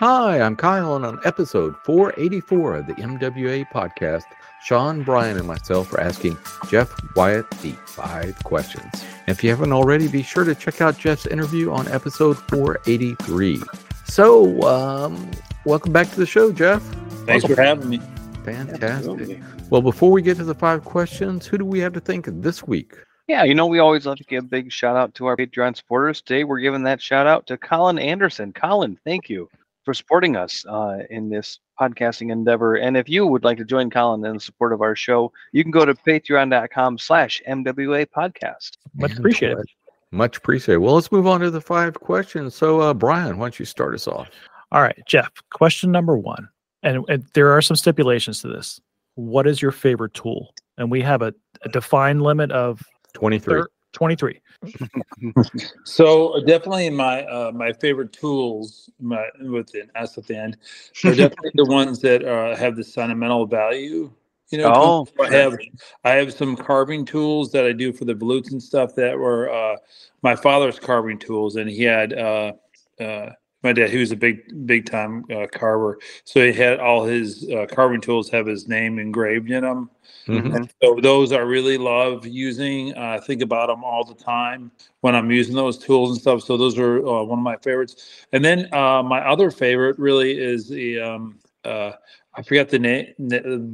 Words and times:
Hi, 0.00 0.40
I'm 0.40 0.56
Kyle, 0.56 0.96
and 0.96 1.04
on 1.04 1.20
episode 1.26 1.76
484 1.84 2.76
of 2.76 2.86
the 2.86 2.94
MWA 2.94 3.68
podcast, 3.68 4.24
Sean, 4.64 5.02
Brian, 5.02 5.36
and 5.36 5.46
myself 5.46 5.92
are 5.92 6.00
asking 6.00 6.38
Jeff 6.70 6.90
Wyatt 7.14 7.50
the 7.60 7.72
five 7.84 8.34
questions. 8.42 9.04
And 9.26 9.36
if 9.36 9.44
you 9.44 9.50
haven't 9.50 9.74
already, 9.74 10.08
be 10.08 10.22
sure 10.22 10.44
to 10.44 10.54
check 10.54 10.80
out 10.80 10.96
Jeff's 10.96 11.26
interview 11.26 11.70
on 11.70 11.86
episode 11.88 12.38
483. 12.48 13.60
So, 14.06 14.62
um, 14.62 15.30
welcome 15.66 15.92
back 15.92 16.08
to 16.12 16.16
the 16.16 16.24
show, 16.24 16.50
Jeff. 16.50 16.80
Thanks 17.26 17.42
welcome. 17.42 17.56
for 17.56 17.62
having 17.62 17.90
me. 17.90 18.00
Fantastic. 18.42 18.82
Absolutely. 18.82 19.42
Well, 19.68 19.82
before 19.82 20.10
we 20.10 20.22
get 20.22 20.38
to 20.38 20.44
the 20.44 20.54
five 20.54 20.82
questions, 20.82 21.44
who 21.44 21.58
do 21.58 21.66
we 21.66 21.78
have 21.80 21.92
to 21.92 22.00
thank 22.00 22.24
this 22.26 22.66
week? 22.66 22.94
Yeah, 23.28 23.44
you 23.44 23.54
know, 23.54 23.66
we 23.66 23.80
always 23.80 24.06
love 24.06 24.16
to 24.16 24.24
give 24.24 24.44
a 24.44 24.48
big 24.48 24.72
shout 24.72 24.96
out 24.96 25.14
to 25.16 25.26
our 25.26 25.36
Patreon 25.36 25.76
supporters. 25.76 26.22
Today, 26.22 26.44
we're 26.44 26.60
giving 26.60 26.84
that 26.84 27.02
shout 27.02 27.26
out 27.26 27.46
to 27.48 27.58
Colin 27.58 27.98
Anderson. 27.98 28.54
Colin, 28.54 28.98
thank 29.04 29.28
you 29.28 29.50
for 29.84 29.94
supporting 29.94 30.36
us 30.36 30.64
uh, 30.66 30.98
in 31.10 31.28
this 31.28 31.58
podcasting 31.80 32.30
endeavor. 32.30 32.76
And 32.76 32.96
if 32.96 33.08
you 33.08 33.26
would 33.26 33.44
like 33.44 33.58
to 33.58 33.64
join 33.64 33.90
Colin 33.90 34.24
in 34.24 34.38
support 34.38 34.72
of 34.72 34.82
our 34.82 34.94
show, 34.94 35.32
you 35.52 35.62
can 35.62 35.70
go 35.70 35.84
to 35.84 35.94
patreon.com 35.94 36.98
slash 36.98 37.40
MWA 37.48 38.06
podcast. 38.06 38.72
Much 38.94 39.16
appreciated. 39.16 39.66
Much 40.12 40.36
appreciated. 40.36 40.80
Well, 40.80 40.94
let's 40.94 41.12
move 41.12 41.26
on 41.26 41.40
to 41.40 41.50
the 41.50 41.60
five 41.60 41.94
questions. 41.94 42.54
So, 42.54 42.80
uh, 42.80 42.94
Brian, 42.94 43.38
why 43.38 43.46
don't 43.46 43.58
you 43.58 43.64
start 43.64 43.94
us 43.94 44.08
off? 44.08 44.28
All 44.72 44.82
right, 44.82 44.98
Jeff, 45.06 45.30
question 45.50 45.90
number 45.90 46.16
one. 46.16 46.48
And, 46.82 47.04
and 47.08 47.24
there 47.34 47.52
are 47.52 47.62
some 47.62 47.76
stipulations 47.76 48.40
to 48.42 48.48
this. 48.48 48.80
What 49.14 49.46
is 49.46 49.60
your 49.60 49.72
favorite 49.72 50.14
tool? 50.14 50.54
And 50.78 50.90
we 50.90 51.00
have 51.02 51.22
a, 51.22 51.34
a 51.62 51.68
defined 51.68 52.22
limit 52.22 52.50
of 52.52 52.82
23. 53.14 53.62
23. 53.92 54.40
so 55.84 56.40
definitely 56.46 56.90
my 56.90 57.24
uh, 57.24 57.50
my 57.52 57.72
favorite 57.72 58.12
tools, 58.12 58.90
my 59.00 59.26
with 59.40 59.74
an 59.74 59.90
S 59.94 60.18
at 60.18 60.26
the 60.26 60.36
end, 60.36 60.56
are 61.04 61.14
definitely 61.14 61.50
the 61.54 61.64
ones 61.64 62.00
that 62.00 62.24
uh, 62.24 62.56
have 62.56 62.76
the 62.76 62.84
sentimental 62.84 63.46
value. 63.46 64.10
You 64.50 64.58
know, 64.58 64.72
oh, 64.74 65.08
I 65.22 65.30
have 65.30 65.58
I 66.04 66.10
have 66.10 66.32
some 66.32 66.56
carving 66.56 67.04
tools 67.04 67.52
that 67.52 67.64
I 67.64 67.72
do 67.72 67.92
for 67.92 68.04
the 68.04 68.14
volutes 68.14 68.50
and 68.50 68.62
stuff 68.62 68.94
that 68.96 69.16
were 69.16 69.50
uh, 69.50 69.76
my 70.22 70.34
father's 70.34 70.78
carving 70.78 71.18
tools, 71.18 71.56
and 71.56 71.70
he 71.70 71.84
had 71.84 72.12
uh, 72.12 72.52
uh, 73.00 73.30
my 73.62 73.72
dad, 73.72 73.90
he 73.90 73.98
was 73.98 74.10
a 74.10 74.16
big 74.16 74.66
big 74.66 74.86
time 74.86 75.24
uh, 75.30 75.46
carver, 75.52 75.98
so 76.24 76.44
he 76.44 76.52
had 76.52 76.80
all 76.80 77.04
his 77.04 77.48
uh, 77.50 77.66
carving 77.70 78.00
tools 78.00 78.30
have 78.30 78.46
his 78.46 78.68
name 78.68 78.98
engraved 78.98 79.50
in 79.50 79.62
them. 79.62 79.90
Mm-hmm. 80.26 80.64
so 80.82 80.98
those 81.00 81.32
I 81.32 81.38
really 81.38 81.78
love 81.78 82.26
using. 82.26 82.96
I 82.96 83.16
uh, 83.16 83.20
think 83.20 83.42
about 83.42 83.68
them 83.68 83.84
all 83.84 84.04
the 84.04 84.14
time 84.14 84.70
when 85.00 85.14
I'm 85.14 85.30
using 85.30 85.54
those 85.54 85.78
tools 85.78 86.10
and 86.10 86.20
stuff. 86.20 86.42
So 86.42 86.56
those 86.56 86.78
are 86.78 86.98
uh, 86.98 87.22
one 87.22 87.38
of 87.38 87.42
my 87.42 87.56
favorites. 87.56 88.26
And 88.32 88.44
then 88.44 88.72
uh, 88.72 89.02
my 89.02 89.20
other 89.26 89.50
favorite 89.50 89.98
really 89.98 90.38
is 90.38 90.68
the 90.68 91.00
um, 91.00 91.38
uh, 91.64 91.92
I 92.34 92.42
forgot 92.42 92.68
the 92.68 92.78
name, 92.78 93.06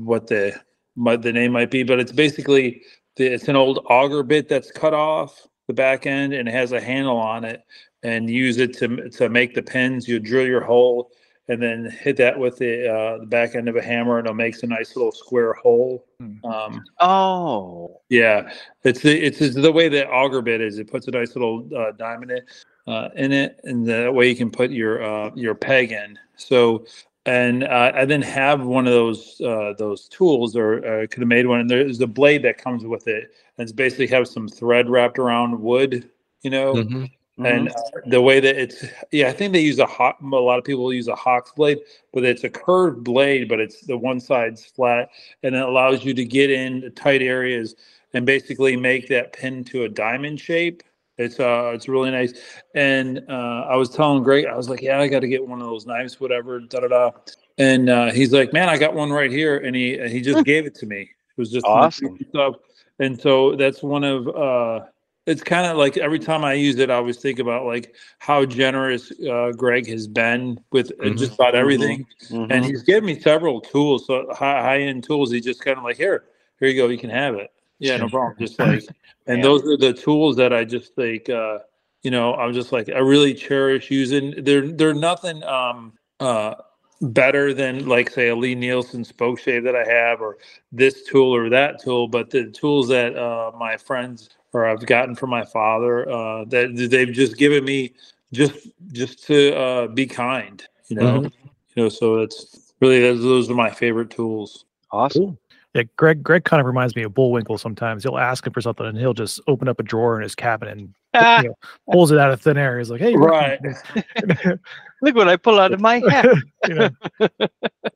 what 0.04 0.26
the 0.26 0.60
what 0.94 1.22
the 1.22 1.32
name 1.32 1.52
might 1.52 1.70
be, 1.70 1.82
but 1.82 2.00
it's 2.00 2.12
basically 2.12 2.82
the, 3.16 3.26
it's 3.26 3.48
an 3.48 3.56
old 3.56 3.84
auger 3.88 4.22
bit 4.22 4.48
that's 4.48 4.70
cut 4.70 4.94
off 4.94 5.46
the 5.66 5.74
back 5.74 6.06
end 6.06 6.32
and 6.32 6.48
it 6.48 6.52
has 6.52 6.72
a 6.72 6.80
handle 6.80 7.16
on 7.16 7.44
it, 7.44 7.62
and 8.02 8.30
use 8.30 8.58
it 8.58 8.76
to 8.78 9.08
to 9.10 9.28
make 9.28 9.54
the 9.54 9.62
pins. 9.62 10.08
You 10.08 10.18
drill 10.18 10.46
your 10.46 10.62
hole 10.62 11.10
and 11.48 11.62
then 11.62 11.90
hit 11.90 12.16
that 12.16 12.38
with 12.38 12.58
the, 12.58 12.92
uh, 12.92 13.18
the 13.18 13.26
back 13.26 13.54
end 13.54 13.68
of 13.68 13.76
a 13.76 13.82
hammer, 13.82 14.18
and 14.18 14.26
it 14.26 14.34
makes 14.34 14.62
a 14.62 14.66
nice 14.66 14.96
little 14.96 15.12
square 15.12 15.52
hole. 15.52 16.04
Hmm. 16.18 16.44
Um, 16.44 16.84
oh, 17.00 18.00
yeah, 18.08 18.52
it's 18.82 19.00
the 19.00 19.16
it's, 19.16 19.40
it's 19.40 19.54
the 19.54 19.72
way 19.72 19.88
the 19.88 20.08
auger 20.08 20.42
bit 20.42 20.60
is. 20.60 20.78
It 20.78 20.90
puts 20.90 21.06
a 21.06 21.12
nice 21.12 21.36
little 21.36 21.68
uh, 21.76 21.92
diamond 21.92 22.32
in, 22.32 22.92
uh, 22.92 23.10
in 23.14 23.32
it, 23.32 23.60
and 23.64 23.86
that 23.86 24.12
way 24.12 24.28
you 24.28 24.36
can 24.36 24.50
put 24.50 24.70
your 24.70 25.02
uh, 25.02 25.30
your 25.34 25.54
peg 25.54 25.92
in. 25.92 26.18
So, 26.36 26.86
and 27.26 27.62
uh, 27.64 27.92
I 27.94 28.00
didn't 28.00 28.24
have 28.24 28.64
one 28.64 28.86
of 28.86 28.92
those 28.92 29.40
uh, 29.40 29.74
those 29.78 30.08
tools, 30.08 30.56
or 30.56 30.84
uh, 30.84 31.06
could 31.06 31.20
have 31.20 31.28
made 31.28 31.46
one. 31.46 31.60
And 31.60 31.70
there's 31.70 32.00
a 32.00 32.06
blade 32.08 32.42
that 32.42 32.58
comes 32.58 32.84
with 32.84 33.06
it, 33.06 33.24
and 33.24 33.45
it's 33.58 33.72
basically 33.72 34.06
have 34.08 34.28
some 34.28 34.48
thread 34.48 34.88
wrapped 34.88 35.18
around 35.18 35.60
wood, 35.60 36.10
you 36.42 36.50
know. 36.50 36.74
Mm-hmm. 36.74 37.04
Mm-hmm. 37.38 37.46
And 37.46 37.68
uh, 37.68 38.00
the 38.06 38.22
way 38.22 38.40
that 38.40 38.56
it's, 38.56 38.84
yeah, 39.12 39.28
I 39.28 39.32
think 39.32 39.52
they 39.52 39.60
use 39.60 39.78
a 39.78 39.86
hot. 39.86 40.16
A 40.22 40.26
lot 40.26 40.58
of 40.58 40.64
people 40.64 40.90
use 40.92 41.08
a 41.08 41.14
Hawks 41.14 41.52
blade, 41.52 41.80
but 42.14 42.24
it's 42.24 42.44
a 42.44 42.48
curved 42.48 43.04
blade, 43.04 43.48
but 43.48 43.60
it's 43.60 43.82
the 43.82 43.96
one 43.96 44.20
side's 44.20 44.64
flat, 44.64 45.10
and 45.42 45.54
it 45.54 45.62
allows 45.62 46.02
you 46.02 46.14
to 46.14 46.24
get 46.24 46.50
in 46.50 46.80
the 46.80 46.90
tight 46.90 47.20
areas 47.20 47.74
and 48.14 48.24
basically 48.24 48.74
make 48.74 49.08
that 49.08 49.34
pin 49.34 49.64
to 49.64 49.84
a 49.84 49.88
diamond 49.88 50.40
shape. 50.40 50.82
It's 51.18 51.38
uh, 51.38 51.72
it's 51.74 51.88
really 51.88 52.10
nice. 52.10 52.32
And 52.74 53.22
uh, 53.28 53.66
I 53.68 53.76
was 53.76 53.90
telling 53.90 54.22
Greg, 54.22 54.46
I 54.46 54.56
was 54.56 54.70
like, 54.70 54.80
yeah, 54.80 54.98
I 54.98 55.08
got 55.08 55.20
to 55.20 55.28
get 55.28 55.46
one 55.46 55.60
of 55.60 55.66
those 55.66 55.84
knives, 55.84 56.18
whatever, 56.18 56.60
da 56.60 56.80
da 56.80 56.88
da. 56.88 57.10
And 57.58 57.90
uh, 57.90 58.12
he's 58.12 58.32
like, 58.32 58.54
man, 58.54 58.70
I 58.70 58.78
got 58.78 58.94
one 58.94 59.10
right 59.10 59.30
here, 59.30 59.58
and 59.58 59.76
he 59.76 59.98
he 60.08 60.22
just 60.22 60.44
gave 60.46 60.64
it 60.64 60.74
to 60.76 60.86
me. 60.86 61.10
It 61.36 61.40
was 61.40 61.50
just 61.50 61.66
awesome 61.66 62.18
stuff. 62.30 62.56
And 62.98 63.20
so 63.20 63.56
that's 63.56 63.82
one 63.82 64.04
of 64.04 64.28
uh 64.28 64.86
it's 65.26 65.42
kind 65.42 65.66
of 65.66 65.76
like 65.76 65.96
every 65.96 66.20
time 66.20 66.44
I 66.44 66.52
use 66.52 66.78
it, 66.78 66.88
I 66.88 66.94
always 66.94 67.18
think 67.18 67.40
about 67.40 67.66
like 67.66 67.94
how 68.20 68.44
generous 68.44 69.12
uh, 69.28 69.50
Greg 69.56 69.86
has 69.88 70.06
been 70.06 70.58
with 70.70 70.92
uh, 70.92 71.04
mm-hmm. 71.04 71.16
just 71.16 71.34
about 71.34 71.48
mm-hmm. 71.48 71.56
everything, 71.56 72.06
mm-hmm. 72.30 72.52
and 72.52 72.64
he's 72.64 72.84
given 72.84 73.04
me 73.04 73.18
several 73.18 73.60
tools, 73.60 74.06
so 74.06 74.26
high, 74.30 74.62
high 74.62 74.80
end 74.82 75.02
tools. 75.02 75.32
He 75.32 75.40
just 75.40 75.64
kind 75.64 75.78
of 75.78 75.84
like 75.84 75.96
here, 75.96 76.26
here 76.60 76.68
you 76.68 76.80
go, 76.80 76.86
you 76.86 76.96
can 76.96 77.10
have 77.10 77.34
it. 77.34 77.50
Yeah, 77.80 77.96
no 77.96 78.08
problem. 78.08 78.36
Just 78.38 78.58
like, 78.58 78.84
and 79.26 79.38
yeah. 79.38 79.42
those 79.42 79.62
are 79.66 79.76
the 79.76 79.92
tools 79.92 80.36
that 80.36 80.50
I 80.50 80.64
just 80.64 80.94
think, 80.94 81.28
uh, 81.28 81.58
you 82.02 82.10
know, 82.10 82.34
I'm 82.34 82.54
just 82.54 82.72
like 82.72 82.88
I 82.88 83.00
really 83.00 83.34
cherish 83.34 83.90
using. 83.90 84.42
They're 84.42 84.66
they're 84.68 84.94
nothing 84.94 85.42
um 85.42 85.92
uh 86.20 86.54
better 87.00 87.52
than 87.52 87.86
like 87.86 88.10
say 88.10 88.28
a 88.28 88.36
Lie-Nielsen 88.36 89.04
spoke 89.04 89.38
shave 89.38 89.64
that 89.64 89.76
I 89.76 89.84
have 89.84 90.20
or 90.20 90.38
this 90.72 91.02
tool 91.04 91.34
or 91.34 91.48
that 91.50 91.80
tool, 91.82 92.08
but 92.08 92.30
the 92.30 92.50
tools 92.50 92.88
that 92.88 93.16
uh, 93.16 93.52
my 93.58 93.76
friends 93.76 94.30
or 94.52 94.66
I've 94.66 94.86
gotten 94.86 95.14
from 95.14 95.30
my 95.30 95.44
father 95.44 96.08
uh, 96.08 96.44
that 96.46 96.88
they've 96.90 97.12
just 97.12 97.36
given 97.36 97.64
me 97.64 97.92
just 98.32 98.68
just 98.92 99.24
to 99.26 99.54
uh, 99.56 99.86
be 99.88 100.06
kind, 100.06 100.66
you 100.88 100.96
know. 100.96 101.20
Mm-hmm. 101.20 101.48
You 101.74 101.82
know, 101.82 101.88
so 101.90 102.20
it's 102.20 102.72
really 102.80 103.00
those, 103.00 103.22
those 103.22 103.50
are 103.50 103.54
my 103.54 103.70
favorite 103.70 104.10
tools. 104.10 104.64
Awesome. 104.90 105.24
Cool. 105.24 105.38
Yeah, 105.76 105.82
Greg. 105.96 106.22
Greg 106.22 106.44
kind 106.44 106.58
of 106.58 106.66
reminds 106.66 106.96
me 106.96 107.02
of 107.02 107.12
Bullwinkle. 107.12 107.58
Sometimes 107.58 108.02
he'll 108.02 108.16
ask 108.16 108.46
him 108.46 108.54
for 108.54 108.62
something, 108.62 108.86
and 108.86 108.96
he'll 108.96 109.12
just 109.12 109.42
open 109.46 109.68
up 109.68 109.78
a 109.78 109.82
drawer 109.82 110.16
in 110.16 110.22
his 110.22 110.34
cabinet 110.34 110.78
and 110.78 110.94
ah. 111.12 111.42
you 111.42 111.48
know, 111.48 111.54
pulls 111.92 112.10
it 112.10 112.16
out 112.16 112.30
of 112.30 112.40
thin 112.40 112.56
air. 112.56 112.78
He's 112.78 112.90
like, 112.90 113.02
"Hey, 113.02 113.14
right, 113.14 113.60
look 115.02 115.14
what 115.14 115.28
I 115.28 115.36
pull 115.36 115.60
out 115.60 115.74
of 115.74 115.82
my 115.82 116.00
hat." 116.08 116.28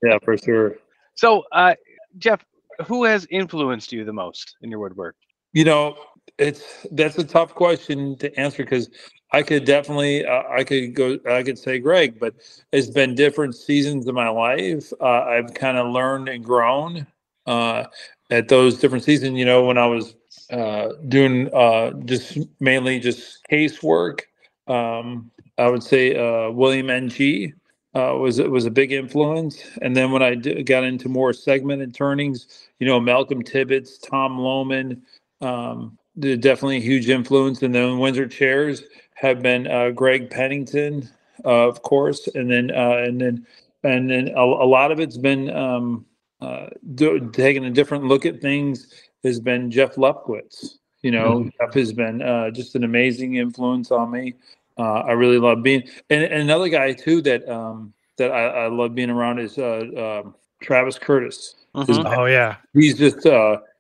yeah, 0.03 0.19
for 0.23 0.37
sure. 0.37 0.77
So, 1.15 1.45
uh, 1.53 1.75
Jeff, 2.19 2.45
who 2.87 3.05
has 3.05 3.27
influenced 3.31 3.93
you 3.93 4.05
the 4.05 4.13
most 4.13 4.57
in 4.61 4.71
your 4.71 4.81
woodwork? 4.81 5.17
You 5.55 5.65
know, 5.65 5.97
it's 6.37 6.87
that's 6.93 7.17
a 7.17 7.25
tough 7.25 7.55
question 7.55 8.15
to 8.19 8.39
answer 8.39 8.63
because 8.63 8.91
I 9.33 9.43
could 9.43 9.65
definitely 9.65 10.27
uh, 10.27 10.43
I 10.51 10.65
could 10.65 10.95
go 10.95 11.19
I 11.31 11.43
could 11.43 11.59
say 11.59 11.79
Greg, 11.79 12.21
but 12.21 12.35
it's 12.73 12.91
been 12.91 13.15
different 13.15 13.55
seasons 13.55 14.07
of 14.07 14.15
my 14.15 14.29
life. 14.29 14.93
Uh, 15.01 15.23
I've 15.23 15.55
kind 15.55 15.79
of 15.79 15.87
learned 15.87 16.29
and 16.29 16.45
grown 16.45 17.07
uh, 17.47 17.85
at 18.31 18.49
those 18.49 18.79
different 18.79 19.05
seasons. 19.05 19.39
You 19.39 19.45
know, 19.45 19.65
when 19.65 19.79
I 19.79 19.87
was 19.87 20.15
uh, 20.51 20.91
doing 21.09 21.53
uh, 21.55 21.93
just 22.05 22.39
mainly 22.61 22.99
just 23.01 23.47
casework, 23.51 24.21
um, 24.67 25.31
I 25.59 25.69
would 25.69 25.83
say 25.83 26.17
uh, 26.17 26.51
William 26.51 26.91
Ng. 26.91 27.53
was 27.95 28.41
was 28.41 28.67
a 28.67 28.71
big 28.71 28.93
influence, 28.93 29.63
and 29.83 29.97
then 29.97 30.11
when 30.13 30.23
I 30.23 30.35
d- 30.35 30.63
got 30.63 30.85
into 30.85 31.09
more 31.09 31.33
segmented 31.33 31.95
turnings, 31.95 32.69
you 32.79 32.87
know 32.87 33.01
Malcolm 33.01 33.43
Tibbetts, 33.43 33.99
Tom 33.99 34.39
Lohman, 34.39 35.01
um, 35.41 35.99
definitely 36.19 36.79
a 36.79 36.81
huge 36.81 37.09
influence. 37.09 37.63
And 37.63 37.75
then 37.75 37.99
Windsor 37.99 38.29
chairs 38.29 38.83
have 39.15 39.43
been 39.43 39.67
uh, 39.67 39.91
Greg 39.91 40.31
Pennington, 40.31 41.09
uh, 41.45 41.69
of 41.69 41.83
course, 41.83 42.29
and 42.35 42.51
then 42.51 42.71
uh, 42.71 42.97
and 43.05 43.21
then 43.21 43.47
and 43.83 44.11
then 44.11 44.29
a, 44.29 44.43
a, 44.43 44.67
lot 44.67 44.93
of 44.93 45.01
it's 45.01 45.17
been 45.17 45.51
um, 45.51 46.05
uh, 46.41 46.67
do, 46.95 47.31
taking 47.33 47.65
a 47.65 47.71
different 47.71 48.05
look 48.05 48.27
at 48.27 48.41
things. 48.41 48.93
Has 49.23 49.39
been 49.39 49.71
Jeff 49.71 49.97
Lefkowitz. 49.97 50.79
You 51.03 51.11
know, 51.11 51.41
mm-hmm. 51.41 51.49
Jeff 51.61 51.75
has 51.75 51.93
been 51.93 52.23
uh, 52.23 52.51
just 52.51 52.75
an 52.75 52.85
amazing 52.85 53.37
influence 53.37 53.91
on 53.91 54.11
me. 54.11 54.35
Uh, 54.79 55.01
I 55.01 55.13
really 55.13 55.39
love 55.39 55.63
being 55.63 55.83
and, 56.09 56.23
and, 56.23 56.43
another 56.43 56.69
guy 56.69 56.93
too 56.95 57.21
that 57.23 57.47
um, 57.49 57.93
that 58.17 58.31
I, 58.31 58.65
I 58.65 58.67
love 58.69 58.95
being 58.95 59.11
around 59.11 59.39
is 59.39 59.59
um, 59.59 60.35
Travis 60.63 60.99
Curtis. 60.99 61.57
Mm-hmm. 61.75 62.07
Oh 62.07 62.25
yeah, 62.25 62.57
he's 62.73 62.97
just 62.97 63.27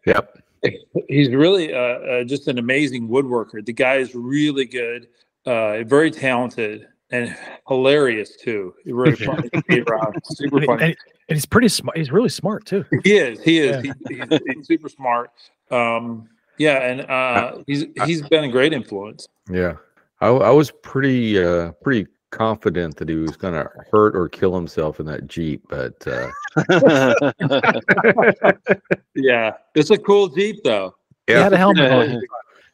yep 0.06 0.40
he's 1.08 1.30
really 1.30 1.72
uh, 1.72 1.78
uh, 1.78 2.24
just 2.24 2.48
an 2.48 2.58
amazing 2.58 3.08
woodworker. 3.08 3.64
The 3.64 3.72
guy 3.72 3.96
is 3.96 4.14
really 4.14 4.64
good, 4.64 5.08
uh, 5.46 5.82
very 5.84 6.10
talented, 6.10 6.88
and 7.10 7.36
hilarious 7.68 8.36
too. 8.36 8.74
He's 8.84 8.92
really 8.92 9.16
funny 9.16 9.48
to 9.50 9.62
be 9.68 9.80
around. 9.80 10.20
Super 10.24 10.64
funny, 10.64 10.82
and, 10.82 10.96
and, 11.28 11.36
he's 11.36 11.46
pretty 11.46 11.68
smart. 11.68 11.96
He's 11.96 12.10
really 12.10 12.28
smart 12.28 12.66
too. 12.66 12.84
He 13.04 13.16
is. 13.16 13.42
He 13.42 13.58
is. 13.58 13.84
Yeah. 13.84 13.92
He, 14.08 14.16
he's, 14.16 14.40
he's, 14.46 14.66
super 14.66 14.88
smart. 14.88 15.30
Um, 15.70 16.28
yeah, 16.58 16.78
and 16.78 17.00
uh, 17.02 17.62
he's 17.66 17.86
he's 18.04 18.22
been 18.22 18.44
a 18.44 18.48
great 18.48 18.72
influence. 18.72 19.28
Yeah, 19.50 19.74
I, 20.20 20.28
I 20.28 20.50
was 20.50 20.70
pretty 20.82 21.42
uh, 21.42 21.72
pretty 21.82 22.06
confident 22.30 22.96
that 22.96 23.08
he 23.08 23.16
was 23.16 23.36
going 23.36 23.54
to 23.54 23.68
hurt 23.90 24.14
or 24.14 24.28
kill 24.28 24.54
himself 24.54 25.00
in 25.00 25.06
that 25.06 25.26
Jeep, 25.26 25.64
but 25.68 26.06
uh, 26.06 26.30
Yeah, 29.14 29.54
it's 29.74 29.90
a 29.90 29.98
cool 29.98 30.28
Jeep 30.28 30.62
though. 30.64 30.94
He 31.26 31.32
had 31.32 31.52
a 31.52 31.56
helmet 31.56 31.90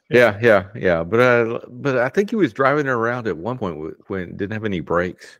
Yeah. 0.08 0.38
yeah, 0.40 0.64
yeah, 0.74 0.80
yeah. 0.80 1.04
But 1.04 1.20
uh, 1.20 1.58
but 1.68 1.98
I 1.98 2.08
think 2.08 2.30
he 2.30 2.36
was 2.36 2.52
driving 2.52 2.86
it 2.86 2.90
around 2.90 3.26
at 3.26 3.36
one 3.36 3.58
point 3.58 3.94
when 4.08 4.36
didn't 4.36 4.52
have 4.52 4.64
any 4.64 4.80
brakes. 4.80 5.38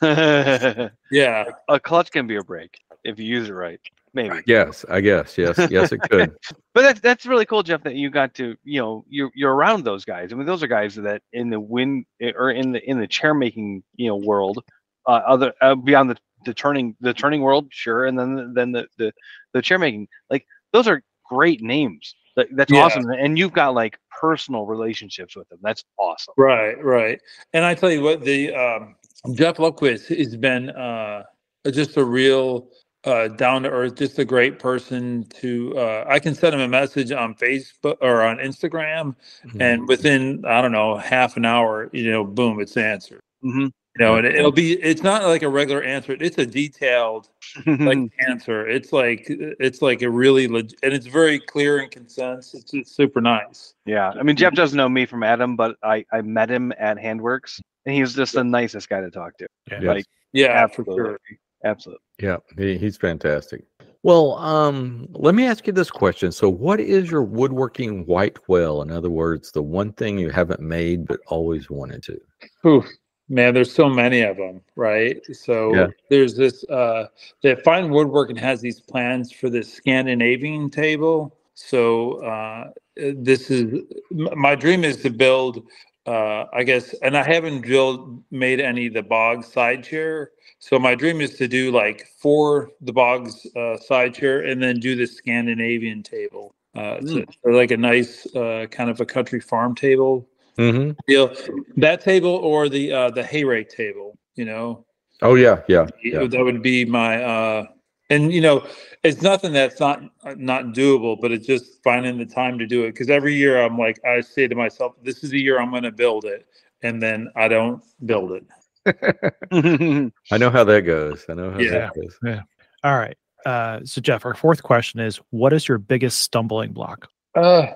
Yeah, 1.10 1.44
a 1.68 1.80
clutch 1.80 2.10
can 2.10 2.26
be 2.26 2.36
a 2.36 2.42
brake 2.42 2.78
if 3.04 3.18
you 3.18 3.26
use 3.26 3.48
it 3.48 3.52
right. 3.52 3.80
Maybe. 4.14 4.36
Yes, 4.46 4.84
I 4.88 5.00
guess. 5.00 5.36
Yes, 5.36 5.58
yes, 5.70 5.92
it 5.92 6.00
could. 6.02 6.32
But 6.74 6.82
that's 6.82 7.00
that's 7.00 7.26
really 7.26 7.44
cool, 7.44 7.62
Jeff. 7.64 7.82
That 7.82 7.94
you 7.96 8.08
got 8.08 8.34
to, 8.34 8.56
you 8.62 8.80
know, 8.80 9.04
you're 9.08 9.30
you're 9.34 9.52
around 9.52 9.84
those 9.84 10.04
guys. 10.04 10.32
I 10.32 10.36
mean, 10.36 10.46
those 10.46 10.62
are 10.62 10.68
guys 10.68 10.94
that 10.94 11.22
in 11.32 11.50
the 11.50 11.58
win 11.58 12.04
or 12.36 12.50
in 12.52 12.70
the 12.72 12.88
in 12.88 13.00
the 13.00 13.06
chair 13.06 13.34
making, 13.34 13.82
you 13.96 14.08
know, 14.08 14.16
world, 14.16 14.62
uh, 15.06 15.22
other 15.26 15.52
uh, 15.60 15.74
beyond 15.74 16.10
the, 16.10 16.16
the 16.44 16.54
turning 16.54 16.94
the 17.00 17.12
turning 17.12 17.40
world, 17.40 17.66
sure, 17.70 18.06
and 18.06 18.16
then 18.16 18.54
then 18.54 18.70
the 18.70 18.86
the 18.96 19.12
the 19.54 19.62
chair 19.62 19.78
making, 19.78 20.06
like 20.30 20.46
those 20.72 20.86
are 20.86 21.02
great 21.24 21.60
names. 21.62 22.14
That, 22.38 22.46
that's 22.52 22.72
Yeah. 22.72 22.84
awesome, 22.84 23.10
and 23.10 23.36
you've 23.36 23.52
got 23.52 23.74
like 23.74 23.98
personal 24.20 24.64
relationships 24.64 25.34
with 25.34 25.48
them. 25.48 25.58
That's 25.60 25.84
awesome. 25.98 26.34
right, 26.36 26.82
right. 26.82 27.20
And 27.52 27.64
I 27.64 27.74
tell 27.74 27.90
you 27.90 28.00
what, 28.02 28.22
the 28.22 28.54
um, 28.54 28.94
Jeff 29.34 29.56
Lupquist 29.56 30.06
has 30.16 30.36
been 30.36 30.70
uh, 30.70 31.24
just 31.72 31.96
a 31.96 32.04
real 32.04 32.68
uh, 33.04 33.26
down 33.28 33.64
to 33.64 33.70
earth, 33.70 33.96
just 33.96 34.20
a 34.20 34.24
great 34.24 34.60
person. 34.60 35.24
To 35.40 35.76
uh, 35.76 36.04
I 36.08 36.20
can 36.20 36.34
send 36.36 36.54
him 36.54 36.60
a 36.60 36.68
message 36.68 37.10
on 37.10 37.34
Facebook 37.34 37.96
or 38.00 38.22
on 38.22 38.38
Instagram, 38.38 39.16
and 39.58 39.88
within 39.88 40.44
I 40.44 40.62
don't 40.62 40.72
know 40.72 40.96
half 40.96 41.36
an 41.36 41.44
hour, 41.44 41.90
you 41.92 42.08
know, 42.08 42.24
boom, 42.24 42.60
it's 42.60 42.76
answered. 42.76 43.20
hmm 43.42 43.66
You 43.98 44.04
know, 44.04 44.14
and 44.16 44.26
it, 44.26 44.36
it'll 44.36 44.52
be 44.52 44.74
it's 44.74 45.02
not 45.02 45.24
like 45.24 45.42
a 45.42 45.48
regular 45.48 45.82
answer. 45.82 46.16
It's 46.20 46.38
a 46.38 46.46
detailed 46.46 47.28
like 47.66 47.98
answer. 48.28 48.68
It's 48.68 48.92
like 48.92 49.26
it's 49.28 49.82
like 49.82 50.02
a 50.02 50.10
really 50.10 50.46
leg- 50.46 50.74
and 50.84 50.92
it's 50.92 51.06
very 51.06 51.40
clear 51.40 51.78
and 51.78 51.90
concise. 51.90 52.54
It's, 52.54 52.72
it's 52.74 52.92
super 52.94 53.20
nice. 53.20 53.74
yeah, 53.86 54.10
I 54.10 54.22
mean, 54.22 54.36
Jeff 54.36 54.54
doesn't 54.54 54.76
know 54.76 54.88
me 54.88 55.04
from 55.04 55.22
Adam, 55.24 55.56
but 55.56 55.76
I 55.82 56.04
I 56.12 56.20
met 56.22 56.48
him 56.48 56.72
at 56.78 56.96
Handworks, 56.96 57.60
and 57.86 57.94
he 57.94 58.00
was 58.00 58.14
just 58.14 58.34
the 58.34 58.44
nicest 58.44 58.88
guy 58.88 59.00
to 59.00 59.10
talk 59.10 59.36
to. 59.38 59.48
Yeah. 59.70 59.78
Yes. 59.80 59.88
Like 59.88 60.04
Yeah, 60.32 60.46
Absolutely. 60.48 60.96
for 60.96 61.04
sure. 61.08 61.18
absolutely. 61.64 62.02
Yeah, 62.20 62.36
he, 62.56 62.78
he's 62.78 62.96
fantastic. 62.96 63.64
Well, 64.04 64.36
um, 64.36 65.08
let 65.10 65.34
me 65.34 65.44
ask 65.44 65.66
you 65.66 65.72
this 65.72 65.90
question. 65.90 66.30
So, 66.30 66.48
what 66.48 66.78
is 66.78 67.10
your 67.10 67.24
woodworking 67.24 68.06
white 68.06 68.38
whale? 68.48 68.80
In 68.82 68.92
other 68.92 69.10
words, 69.10 69.50
the 69.50 69.62
one 69.62 69.92
thing 69.94 70.18
you 70.20 70.30
haven't 70.30 70.60
made 70.60 71.04
but 71.08 71.18
always 71.26 71.68
wanted 71.68 72.04
to. 72.04 72.20
Oof, 72.64 72.86
man, 73.28 73.54
there's 73.54 73.72
so 73.74 73.88
many 73.90 74.22
of 74.22 74.38
them, 74.38 74.62
right? 74.76 75.20
So 75.32 75.66
Yeah. 75.74 75.88
there's 76.10 76.36
this 76.36 76.64
uh 76.66 77.06
that 77.42 77.64
Fine 77.64 77.90
Woodworking 77.90 78.36
has 78.36 78.60
these 78.60 78.80
plans 78.80 79.32
for 79.32 79.50
this 79.50 79.72
Scandinavian 79.72 80.70
table. 80.70 81.36
So 81.54 82.24
uh 82.24 82.70
this 82.96 83.50
is 83.50 83.82
my 84.16 84.54
dream 84.56 84.84
is 84.84 84.98
to 84.98 85.10
build 85.10 85.66
uh 86.06 86.46
I 86.52 86.64
guess 86.64 86.94
and 87.02 87.16
I 87.16 87.24
haven't 87.24 87.62
built 87.62 88.10
made 88.30 88.60
any 88.60 88.88
of 88.88 88.94
the 88.94 89.02
bog 89.04 89.44
side 89.44 89.84
chair. 89.84 90.32
So 90.60 90.78
my 90.78 90.94
dream 90.94 91.20
is 91.20 91.36
to 91.38 91.48
do 91.48 91.72
like 91.72 92.06
four 92.22 92.70
the 92.82 92.92
bogs 92.94 93.46
uh 93.56 93.78
side 93.78 94.14
chair 94.14 94.42
and 94.42 94.62
then 94.62 94.80
do 94.80 94.96
the 94.96 95.06
Scandinavian 95.06 96.02
table. 96.04 96.54
Uh 96.76 97.00
so, 97.06 97.22
so 97.44 97.50
like 97.50 97.72
a 97.72 97.78
nice 97.78 98.26
uh 98.36 98.66
kind 98.70 98.90
of 98.90 99.00
a 99.00 99.06
country 99.06 99.40
farm 99.40 99.74
table 99.74 100.28
Mm-hmm. 100.58 100.90
deal. 101.06 101.34
That 101.76 102.00
table 102.00 102.30
or 102.34 102.68
the 102.68 102.92
uh 102.92 103.10
the 103.10 103.22
hay 103.22 103.44
rake 103.44 103.70
table, 103.70 104.18
you 104.34 104.44
know, 104.44 104.84
Oh 105.22 105.34
yeah, 105.34 105.62
yeah, 105.68 105.86
yeah. 106.02 106.26
that 106.26 106.42
would 106.44 106.62
be 106.62 106.84
my 106.84 107.22
uh 107.22 107.66
and 108.10 108.32
you 108.32 108.40
know, 108.40 108.66
it's 109.04 109.22
nothing 109.22 109.52
that's 109.52 109.78
not 109.80 110.02
not 110.36 110.66
doable, 110.66 111.20
but 111.20 111.30
it's 111.30 111.46
just 111.46 111.82
finding 111.84 112.18
the 112.18 112.26
time 112.26 112.58
to 112.58 112.66
do 112.66 112.84
it. 112.84 112.92
Because 112.92 113.10
every 113.10 113.34
year 113.34 113.62
I'm 113.62 113.78
like, 113.78 113.98
I 114.04 114.20
say 114.20 114.48
to 114.48 114.54
myself, 114.54 114.94
this 115.02 115.22
is 115.22 115.30
the 115.30 115.40
year 115.40 115.60
I'm 115.60 115.70
going 115.70 115.82
to 115.82 115.92
build 115.92 116.24
it, 116.24 116.46
and 116.82 117.00
then 117.02 117.30
I 117.36 117.48
don't 117.48 117.82
build 118.06 118.32
it. 118.32 118.44
I 120.32 120.38
know 120.38 120.50
how 120.50 120.64
that 120.64 120.82
goes. 120.82 121.24
I 121.28 121.34
know 121.34 121.50
how 121.50 121.60
Yeah. 121.60 121.70
that 121.70 121.94
goes. 121.94 122.18
Yeah. 122.24 122.40
All 122.82 122.96
right. 122.98 123.16
Uh, 123.46 123.80
so 123.84 124.00
Jeff, 124.00 124.24
our 124.24 124.34
fourth 124.34 124.62
question 124.62 125.00
is: 125.00 125.20
What 125.30 125.52
is 125.52 125.68
your 125.68 125.78
biggest 125.78 126.22
stumbling 126.22 126.72
block? 126.72 127.08
Uh, 127.34 127.66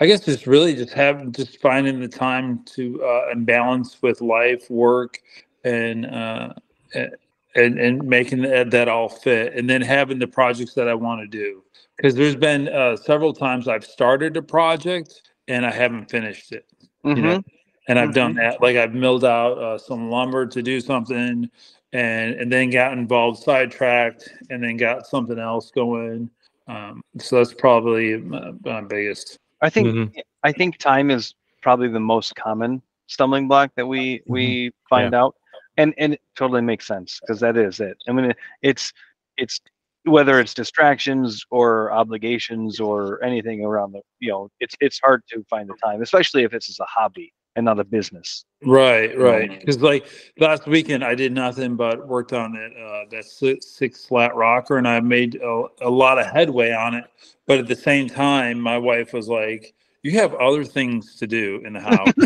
I 0.00 0.06
guess 0.06 0.26
it's 0.28 0.46
really 0.46 0.74
just 0.74 0.92
having 0.92 1.32
just 1.32 1.60
finding 1.60 2.00
the 2.00 2.08
time 2.08 2.64
to 2.76 3.02
uh, 3.02 3.30
and 3.30 3.44
balance 3.44 4.00
with 4.00 4.20
life, 4.20 4.70
work, 4.70 5.20
and 5.64 6.06
uh, 6.06 6.54
and 6.94 7.78
and 7.78 8.02
making 8.04 8.42
that, 8.42 8.70
that 8.70 8.88
all 8.88 9.08
fit, 9.08 9.54
and 9.54 9.68
then 9.68 9.82
having 9.82 10.18
the 10.18 10.28
projects 10.28 10.74
that 10.74 10.88
I 10.88 10.94
want 10.94 11.20
to 11.20 11.26
do. 11.26 11.62
Because 11.96 12.14
there's 12.14 12.36
been 12.36 12.68
uh, 12.68 12.96
several 12.96 13.32
times 13.32 13.66
I've 13.66 13.84
started 13.84 14.36
a 14.36 14.42
project 14.42 15.22
and 15.48 15.66
I 15.66 15.72
haven't 15.72 16.08
finished 16.10 16.52
it. 16.52 16.66
You 17.04 17.14
know, 17.22 17.42
and 17.88 17.98
I've 17.98 18.14
done 18.14 18.34
that. 18.34 18.60
Like 18.60 18.76
I've 18.76 18.94
milled 18.94 19.24
out 19.24 19.58
uh, 19.58 19.78
some 19.78 20.10
lumber 20.10 20.46
to 20.46 20.62
do 20.62 20.80
something, 20.80 21.50
and 21.92 22.34
and 22.34 22.52
then 22.52 22.70
got 22.70 22.92
involved, 22.92 23.42
sidetracked, 23.42 24.28
and 24.50 24.62
then 24.62 24.76
got 24.76 25.06
something 25.06 25.38
else 25.38 25.70
going. 25.72 26.30
Um, 26.68 27.02
so 27.18 27.36
that's 27.36 27.54
probably 27.54 28.18
my, 28.18 28.52
my 28.64 28.82
biggest. 28.82 29.38
I 29.60 29.70
think 29.70 29.88
Mhm. 29.88 30.12
I 30.44 30.52
think 30.52 30.78
time 30.78 31.10
is 31.10 31.34
probably 31.62 31.88
the 31.88 32.00
most 32.00 32.34
common 32.36 32.82
stumbling 33.06 33.48
block 33.48 33.72
that 33.76 33.86
we 33.86 34.22
we 34.28 34.70
find 34.88 35.14
out, 35.14 35.34
and 35.76 35.94
and 35.98 36.14
it 36.14 36.20
totally 36.36 36.62
makes 36.62 36.86
sense 36.86 37.18
because 37.20 37.40
that 37.40 37.56
is 37.56 37.80
it. 37.80 37.96
I 38.08 38.12
mean, 38.12 38.32
it's 38.62 38.92
it's 39.36 39.60
whether 40.04 40.40
it's 40.40 40.54
distractions 40.54 41.44
or 41.50 41.92
obligations 41.92 42.80
or 42.80 43.22
anything 43.24 43.64
around 43.64 43.92
the 43.92 44.00
you 44.20 44.30
know 44.30 44.48
it's 44.60 44.74
it's 44.80 44.98
hard 45.00 45.22
to 45.30 45.44
find 45.50 45.68
the 45.68 45.74
time, 45.82 46.02
especially 46.02 46.44
if 46.44 46.54
it's 46.54 46.68
as 46.70 46.78
a 46.80 46.84
hobby 46.86 47.32
and 47.58 47.64
not 47.64 47.80
a 47.80 47.84
business. 47.84 48.44
Right, 48.64 49.18
right. 49.18 49.50
Because 49.58 49.82
like 49.82 50.06
last 50.38 50.66
weekend, 50.66 51.02
I 51.04 51.16
did 51.16 51.32
nothing 51.32 51.74
but 51.74 52.06
worked 52.06 52.32
on 52.32 52.52
that 52.52 52.70
uh, 52.80 53.08
that 53.10 53.24
six, 53.24 53.66
six 53.66 54.00
slat 54.06 54.34
rocker, 54.36 54.78
and 54.78 54.86
I 54.86 55.00
made 55.00 55.34
a, 55.42 55.64
a 55.82 55.90
lot 55.90 56.18
of 56.20 56.26
headway 56.26 56.72
on 56.72 56.94
it. 56.94 57.04
But 57.46 57.58
at 57.58 57.66
the 57.66 57.74
same 57.74 58.08
time, 58.08 58.60
my 58.60 58.78
wife 58.78 59.12
was 59.12 59.28
like, 59.28 59.74
"You 60.04 60.12
have 60.12 60.34
other 60.34 60.64
things 60.64 61.16
to 61.16 61.26
do 61.26 61.60
in 61.66 61.74
the 61.74 61.80
house. 61.80 62.12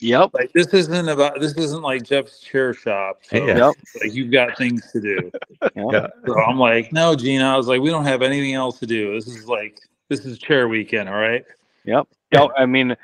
Yep. 0.00 0.30
like 0.34 0.52
this 0.52 0.66
isn't 0.74 1.08
about 1.08 1.40
this 1.40 1.54
isn't 1.56 1.80
like 1.82 2.02
Jeff's 2.02 2.40
chair 2.40 2.74
shop. 2.74 3.20
So, 3.22 3.36
Yeah. 3.46 3.56
Yep. 3.68 3.74
like 4.02 4.12
you've 4.12 4.32
got 4.32 4.58
things 4.58 4.90
to 4.92 5.00
do." 5.00 5.30
yep. 5.76 6.12
So 6.26 6.38
I'm 6.40 6.58
like, 6.58 6.92
"No, 6.92 7.14
Gina." 7.14 7.44
I 7.44 7.56
was 7.56 7.68
like, 7.68 7.80
"We 7.80 7.88
don't 7.88 8.04
have 8.04 8.20
anything 8.20 8.52
else 8.54 8.78
to 8.80 8.86
do. 8.86 9.14
This 9.14 9.28
is 9.28 9.46
like 9.46 9.78
this 10.08 10.26
is 10.26 10.38
chair 10.38 10.68
weekend, 10.68 11.08
all 11.08 11.14
right." 11.14 11.44
Yep. 11.84 12.06
Yeah, 12.32 12.46
I 12.56 12.66
mean, 12.66 12.96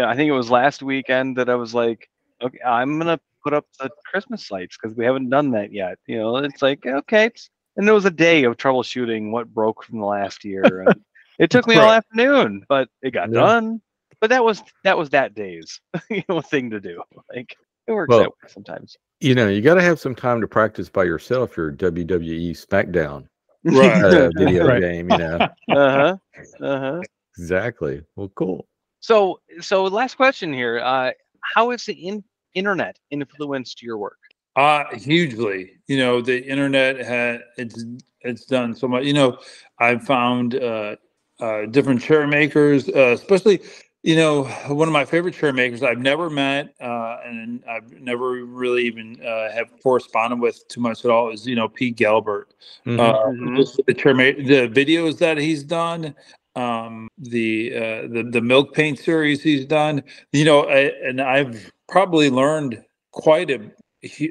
I 0.00 0.14
think 0.16 0.28
it 0.28 0.32
was 0.32 0.50
last 0.50 0.82
weekend 0.82 1.36
that 1.36 1.48
I 1.50 1.54
was 1.56 1.74
like, 1.74 2.08
okay, 2.42 2.58
I'm 2.66 2.98
gonna 2.98 3.20
put 3.44 3.54
up 3.54 3.66
the 3.80 3.90
Christmas 4.06 4.50
lights 4.50 4.76
because 4.80 4.96
we 4.96 5.04
haven't 5.04 5.30
done 5.30 5.50
that 5.52 5.72
yet. 5.72 5.98
You 6.06 6.18
know, 6.18 6.36
it's 6.38 6.62
like 6.62 6.86
okay, 6.86 7.26
it's, 7.26 7.50
and 7.76 7.86
there 7.86 7.94
was 7.94 8.04
a 8.06 8.10
day 8.10 8.44
of 8.44 8.56
troubleshooting 8.56 9.30
what 9.32 9.52
broke 9.52 9.84
from 9.84 9.98
the 10.00 10.06
last 10.06 10.44
year. 10.44 10.94
It 11.38 11.50
took 11.50 11.66
me 11.66 11.76
all 11.76 11.90
afternoon, 11.90 12.64
but 12.68 12.88
it 13.02 13.12
got 13.12 13.32
Yeah. 13.32 13.32
done. 13.32 13.80
But 14.20 14.30
that 14.30 14.44
was 14.44 14.62
that 14.84 14.98
was 14.98 15.10
that 15.10 15.34
day's 15.34 15.80
you 16.10 16.22
know 16.28 16.40
thing 16.40 16.70
to 16.70 16.80
do. 16.80 17.02
Like 17.34 17.56
it 17.86 17.92
works 17.92 18.16
Well, 18.16 18.18
that 18.18 18.30
way 18.30 18.48
sometimes. 18.48 18.96
You 19.20 19.34
know, 19.34 19.48
you 19.48 19.62
got 19.62 19.74
to 19.74 19.82
have 19.82 19.98
some 20.00 20.14
time 20.14 20.40
to 20.40 20.48
practice 20.48 20.88
by 20.88 21.04
yourself 21.04 21.56
your 21.56 21.70
WWE 21.70 22.52
SmackDown 22.54 23.26
Right. 23.64 24.04
uh, 24.04 24.30
video 24.32 24.70
Right. 24.70 24.82
game. 24.82 25.08
You 25.10 25.16
know, 25.18 25.42
uh 25.70 25.90
huh. 25.90 26.16
Uh 26.64 26.78
huh. 26.80 27.04
Exactly. 27.38 28.02
Well, 28.16 28.28
cool. 28.34 28.66
So 29.00 29.40
so 29.60 29.84
last 29.84 30.16
question 30.16 30.52
here. 30.52 30.80
Uh, 30.80 31.12
how 31.54 31.70
has 31.70 31.84
the 31.84 31.94
in- 31.94 32.24
internet 32.54 32.98
influenced 33.10 33.82
your 33.82 33.98
work? 33.98 34.18
Uh 34.56 34.84
hugely. 34.96 35.72
You 35.86 35.98
know, 35.98 36.20
the 36.20 36.44
internet 36.44 36.98
had 36.98 37.42
it's 37.56 37.84
it's 38.22 38.44
done 38.44 38.74
so 38.74 38.88
much. 38.88 39.04
You 39.04 39.12
know, 39.12 39.38
I've 39.78 40.02
found 40.02 40.56
uh, 40.56 40.96
uh, 41.40 41.66
different 41.66 42.02
chair 42.02 42.26
makers, 42.26 42.88
uh, 42.88 43.12
especially. 43.14 43.60
You 44.04 44.14
know, 44.14 44.44
one 44.68 44.86
of 44.86 44.92
my 44.92 45.04
favorite 45.04 45.34
chair 45.34 45.52
makers 45.52 45.82
I've 45.82 45.98
never 45.98 46.30
met, 46.30 46.72
uh, 46.80 47.16
and 47.24 47.64
I've 47.68 47.90
never 48.00 48.44
really 48.44 48.84
even 48.86 49.20
uh, 49.20 49.50
have 49.50 49.70
corresponded 49.82 50.38
with 50.38 50.66
too 50.68 50.80
much 50.80 51.04
at 51.04 51.10
all 51.10 51.30
is 51.32 51.46
you 51.46 51.56
know 51.56 51.68
Pete 51.68 51.96
Galbert. 51.96 52.44
Mhm. 52.86 52.98
Uh, 53.00 53.26
Mhm. 53.26 53.84
the 53.86 53.94
chair 53.94 54.14
ma- 54.14 54.22
the 54.22 54.68
videos 54.68 55.18
that 55.18 55.36
he's 55.36 55.64
done, 55.64 56.14
um, 56.58 57.08
the 57.18 57.72
uh, 57.74 58.02
the 58.08 58.28
the 58.30 58.40
milk 58.40 58.74
paint 58.74 58.98
series 58.98 59.42
he's 59.42 59.64
done. 59.64 60.02
You 60.32 60.44
know, 60.44 60.62
I, 60.64 60.92
and 61.06 61.20
I've 61.20 61.70
probably 61.88 62.30
learned 62.30 62.82
quite 63.12 63.50
a, 63.50 63.60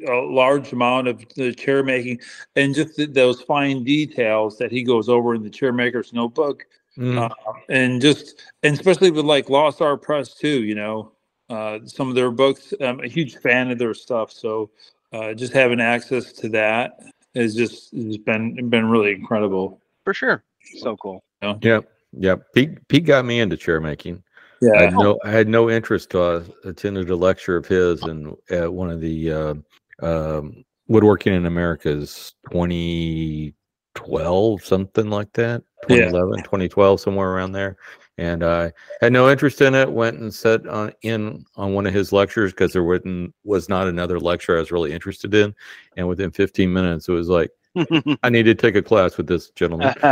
a 0.08 0.14
large 0.22 0.72
amount 0.74 1.08
of 1.08 1.24
the 1.36 1.54
chair 1.54 1.84
making 1.84 2.20
and 2.56 2.76
just 2.76 2.96
th- 2.96 3.12
those 3.14 3.42
fine 3.42 3.84
details 3.84 4.58
that 4.58 4.72
he 4.72 4.84
goes 4.84 5.10
over 5.10 5.36
in 5.36 5.44
the 5.44 5.50
chair 5.50 5.74
maker's 5.74 6.14
notebook 6.14 6.66
Mhm. 6.98 7.30
uh, 7.30 7.54
and 7.70 8.02
just 8.02 8.42
and 8.64 8.74
especially 8.74 9.12
with 9.12 9.26
like 9.26 9.50
lost 9.50 9.82
art 9.82 10.02
press 10.02 10.34
too 10.34 10.64
you 10.64 10.74
know 10.74 11.12
uh, 11.50 11.80
some 11.86 12.10
of 12.10 12.16
their 12.16 12.32
books. 12.32 12.74
I'm 12.82 13.00
a 13.02 13.08
huge 13.08 13.38
fan 13.38 13.72
of 13.72 13.78
their 13.78 13.94
stuff, 13.94 14.32
so 14.32 14.70
uh, 15.14 15.34
just 15.34 15.54
having 15.54 15.80
access 15.80 16.32
to 16.34 16.50
that 16.50 17.00
has 17.36 17.56
just 17.56 17.94
has 17.96 18.18
been 18.18 18.70
been 18.70 18.90
really 18.90 19.14
incredible. 19.14 19.80
For 20.04 20.14
sure. 20.14 20.44
So 20.80 20.98
cool. 20.98 21.24
Yep. 21.42 21.90
Yep. 22.20 22.54
Pete, 22.54 22.88
Pete 22.88 23.06
got 23.06 23.26
me 23.26 23.40
into 23.40 23.58
chair 23.58 23.80
making. 23.80 24.24
I 24.64 24.66
Yeah, 24.66 24.82
had 24.82 24.94
no, 24.94 25.20
I 25.24 25.30
had 25.30 25.48
no 25.48 25.70
interest. 25.70 26.16
Uh, 26.16 26.42
attended 26.66 27.10
a 27.10 27.16
lecture 27.16 27.56
of 27.56 27.68
his 27.68 28.04
and 28.04 28.36
at 28.50 28.74
one 28.74 28.90
of 28.90 29.02
the 29.02 29.32
uh, 29.32 29.54
um, 30.02 30.66
woodworking 30.88 31.34
in 31.34 31.46
America's 31.46 32.34
2012, 32.52 34.66
something 34.66 35.10
like 35.10 35.32
that, 35.34 35.62
Yeah. 35.90 36.06
2011, 36.06 36.44
2012, 36.44 37.00
somewhere 37.00 37.30
around 37.30 37.52
there. 37.52 37.78
And 38.18 38.44
I 38.44 38.74
had 39.00 39.14
no 39.14 39.30
interest 39.30 39.62
in 39.62 39.76
it. 39.76 39.92
Went 39.92 40.18
and 40.18 40.34
sat 40.34 40.66
on 40.68 40.92
in 41.04 41.46
on 41.56 41.74
one 41.74 41.86
of 41.86 41.94
his 41.94 42.12
lectures 42.12 42.52
because 42.52 42.74
there 42.74 42.84
wasn't 42.84 43.36
was 43.44 43.70
not 43.70 43.88
another 43.88 44.20
lecture 44.20 44.58
I 44.58 44.60
was 44.60 44.72
really 44.72 44.92
interested 44.92 45.36
in. 45.36 45.54
And 45.98 46.08
within 46.08 46.32
15 46.32 46.74
minutes, 46.74 47.08
it 47.08 47.12
was 47.12 47.30
like 47.30 47.52
I 48.24 48.30
need 48.30 48.44
to 48.44 48.56
take 48.56 48.76
a 48.76 48.82
class 48.82 49.18
with 49.18 49.28
this 49.28 49.50
gentleman. 49.52 49.94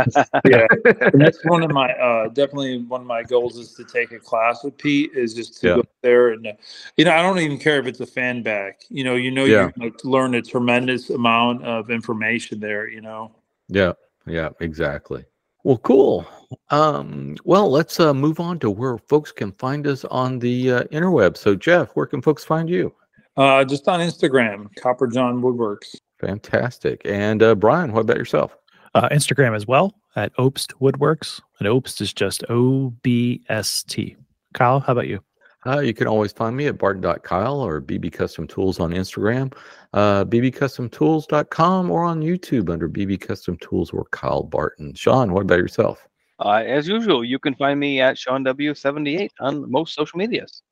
yeah. 0.44 0.66
and 0.84 1.20
that's 1.20 1.44
one 1.44 1.62
of 1.62 1.70
my 1.70 1.92
uh, 1.92 2.28
definitely 2.28 2.82
one 2.82 3.00
of 3.02 3.06
my 3.06 3.22
goals 3.22 3.56
is 3.56 3.74
to 3.74 3.84
take 3.84 4.12
a 4.12 4.18
class 4.18 4.62
with 4.64 4.76
Pete. 4.78 5.12
Is 5.14 5.34
just 5.34 5.60
to 5.60 5.66
Yeah. 5.68 5.74
go 5.76 5.82
there 6.02 6.32
and 6.32 6.46
uh, 6.46 6.52
you 6.96 7.04
know 7.04 7.12
I 7.12 7.22
don't 7.22 7.38
even 7.38 7.58
care 7.58 7.78
if 7.78 7.86
it's 7.86 8.00
a 8.00 8.06
fan 8.06 8.42
back. 8.42 8.80
You 8.88 9.04
know, 9.04 9.14
you 9.14 9.30
know 9.30 9.44
Yeah. 9.44 9.62
you're 9.62 9.72
going 9.78 9.92
to 9.92 10.08
learn 10.08 10.34
a 10.34 10.42
tremendous 10.42 11.10
amount 11.10 11.64
of 11.64 11.90
information 11.90 12.60
there. 12.60 12.88
You 12.88 13.00
know. 13.00 13.32
Yeah, 13.68 13.92
yeah, 14.26 14.50
exactly. 14.60 15.24
Well, 15.64 15.78
cool. 15.78 16.24
Um, 16.70 17.36
well, 17.44 17.68
let's 17.68 17.98
uh, 17.98 18.14
move 18.14 18.38
on 18.38 18.60
to 18.60 18.70
where 18.70 18.98
folks 18.98 19.32
can 19.32 19.50
find 19.50 19.84
us 19.88 20.04
on 20.04 20.38
the 20.38 20.70
uh, 20.70 20.82
interweb. 20.84 21.36
So, 21.36 21.56
Jeff, 21.56 21.90
where 21.94 22.06
can 22.06 22.22
folks 22.22 22.44
find 22.44 22.70
you? 22.70 22.94
Uh, 23.36 23.64
just 23.64 23.88
on 23.88 23.98
Instagram, 23.98 24.68
Copper 24.76 25.08
John 25.08 25.42
Woodworks. 25.42 25.96
Fantastic. 26.18 27.02
And 27.04 27.42
uh, 27.42 27.54
Brian, 27.54 27.92
what 27.92 28.00
about 28.00 28.16
yourself? 28.16 28.56
Uh, 28.94 29.08
Instagram 29.10 29.54
as 29.54 29.66
well 29.66 29.94
at 30.16 30.34
Obst 30.36 30.72
Woodworks. 30.80 31.40
And 31.58 31.68
Obst 31.68 32.00
is 32.00 32.12
just 32.12 32.44
O 32.48 32.90
B 33.02 33.42
S 33.48 33.82
T. 33.82 34.16
Kyle, 34.54 34.80
how 34.80 34.92
about 34.92 35.08
you? 35.08 35.20
Uh, 35.66 35.80
you 35.80 35.92
can 35.92 36.06
always 36.06 36.32
find 36.32 36.56
me 36.56 36.66
at 36.66 36.78
barton.kyle 36.78 37.60
or 37.60 37.80
BB 37.80 38.12
Custom 38.12 38.46
Tools 38.46 38.78
on 38.78 38.92
Instagram, 38.92 39.52
uh, 39.94 40.24
bbcustomtools.com, 40.24 41.90
or 41.90 42.04
on 42.04 42.22
YouTube 42.22 42.70
under 42.70 42.88
BB 42.88 43.20
Custom 43.20 43.56
Tools 43.56 43.90
or 43.90 44.04
Kyle 44.12 44.44
Barton. 44.44 44.94
Sean, 44.94 45.32
what 45.32 45.42
about 45.42 45.58
yourself? 45.58 46.06
Uh, 46.38 46.62
as 46.64 46.86
usual, 46.86 47.24
you 47.24 47.40
can 47.40 47.54
find 47.54 47.80
me 47.80 48.00
at 48.00 48.16
Sean 48.16 48.44
W78 48.44 49.30
on 49.40 49.68
most 49.70 49.94
social 49.94 50.18
medias. 50.18 50.62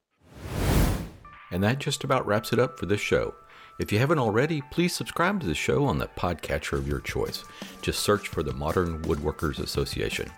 And 1.50 1.62
that 1.62 1.78
just 1.78 2.04
about 2.04 2.26
wraps 2.26 2.52
it 2.52 2.60
up 2.60 2.78
for 2.78 2.86
this 2.86 3.00
show. 3.00 3.34
If 3.76 3.90
you 3.90 3.98
haven't 3.98 4.20
already, 4.20 4.62
please 4.70 4.94
subscribe 4.94 5.40
to 5.40 5.48
the 5.48 5.54
show 5.54 5.84
on 5.84 5.98
the 5.98 6.06
podcatcher 6.06 6.74
of 6.74 6.86
your 6.86 7.00
choice. 7.00 7.42
Just 7.82 8.04
search 8.04 8.28
for 8.28 8.44
the 8.44 8.52
Modern 8.52 9.02
Woodworkers 9.02 9.58
Association. 9.58 10.30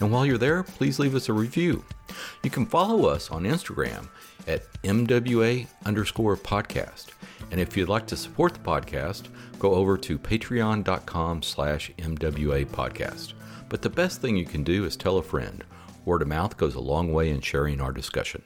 And 0.00 0.10
while 0.10 0.24
you're 0.24 0.38
there, 0.38 0.62
please 0.62 0.98
leave 0.98 1.14
us 1.14 1.28
a 1.28 1.34
review. 1.34 1.84
You 2.42 2.48
can 2.48 2.64
follow 2.64 3.06
us 3.06 3.30
on 3.30 3.44
Instagram 3.44 4.08
at 4.46 4.72
MWA 4.84 5.66
underscore 5.84 6.38
podcast. 6.38 7.08
And 7.50 7.60
if 7.60 7.76
you'd 7.76 7.90
like 7.90 8.06
to 8.06 8.16
support 8.16 8.54
the 8.54 8.60
podcast, 8.60 9.24
go 9.58 9.74
over 9.74 9.98
to 9.98 10.18
patreon.com 10.18 11.42
slash 11.42 11.92
MWA 11.98 12.64
podcast. 12.64 13.34
But 13.68 13.82
the 13.82 13.90
best 13.90 14.22
thing 14.22 14.34
you 14.34 14.46
can 14.46 14.64
do 14.64 14.86
is 14.86 14.96
tell 14.96 15.18
a 15.18 15.22
friend. 15.22 15.62
Word 16.06 16.22
of 16.22 16.28
mouth 16.28 16.56
goes 16.56 16.74
a 16.74 16.80
long 16.80 17.12
way 17.12 17.28
in 17.28 17.42
sharing 17.42 17.82
our 17.82 17.92
discussion. 17.92 18.42